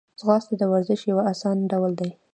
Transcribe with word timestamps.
ځغاسته 0.19 0.53
د 0.57 0.63
ورزش 0.71 0.99
یو 1.09 1.17
آسانه 1.31 1.63
ډول 1.71 1.91
دی 1.99 2.09